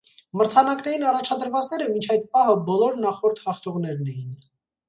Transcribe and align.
Մրցանակներին 0.39 1.05
առաջադրվածները 1.09 1.87
մինչ 1.91 2.07
այդ 2.15 2.25
պահը 2.37 2.57
բոլոր 2.71 2.99
նախորդ 3.05 3.47
հաղթողներներն 3.51 4.15
էին։ 4.17 4.35